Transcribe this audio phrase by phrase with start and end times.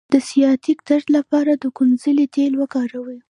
[0.13, 3.19] د سیاتیک درد لپاره د کونځلې تېل وکاروئ